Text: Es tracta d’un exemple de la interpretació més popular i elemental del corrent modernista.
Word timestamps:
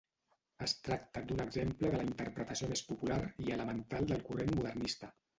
Es 0.67 0.71
tracta 0.85 1.21
d’un 1.31 1.41
exemple 1.43 1.91
de 1.95 1.99
la 1.99 2.05
interpretació 2.07 2.69
més 2.71 2.81
popular 2.87 3.17
i 3.43 3.53
elemental 3.57 4.09
del 4.13 4.25
corrent 4.31 4.51
modernista. 4.57 5.11